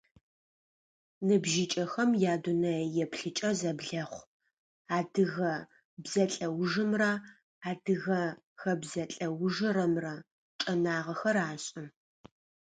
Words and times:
Ныбжьыкӏэхэм 1.27 2.11
ядунэееплъыкӏэ 2.33 3.49
зэблэхъу, 3.59 4.27
адыгэ 4.97 5.51
бзэлӏэужымрэ 6.03 7.11
адыгэ 7.69 8.21
хэбзэ 8.61 9.03
лӏэужырэмрэ 9.15 10.13
чӏэнагъэхэр 10.61 11.37
ашӏы. 11.49 11.85